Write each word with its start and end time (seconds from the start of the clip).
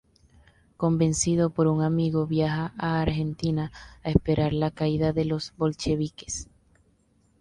Convencido 0.77 1.51
por 1.51 1.67
un 1.67 1.83
amigo 1.83 2.25
viaja 2.25 2.73
a 2.79 3.01
Argentina 3.01 3.71
a 4.03 4.09
esperar 4.09 4.51
la 4.51 4.71
caída 4.71 5.13
de 5.13 5.25
los 5.25 5.53
bolcheviques. 5.57 6.49